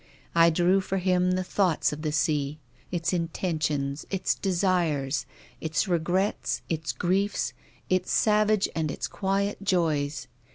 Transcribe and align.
I 0.33 0.49
drew 0.49 0.81
for 0.81 0.97
him 0.97 1.33
the 1.33 1.43
thoughts 1.43 1.93
of 1.93 2.01
the 2.01 2.11
sea, 2.11 2.57
its 2.91 3.13
intentions, 3.13 4.03
its 4.09 4.33
desires, 4.33 5.27
its 5.59 5.87
regrets, 5.87 6.63
its 6.69 6.91
griefs, 6.91 7.53
its 7.87 8.09
savage 8.11 8.67
and 8.73 8.89
its 8.89 9.07
quiet 9.07 9.61
joys. 9.63 10.25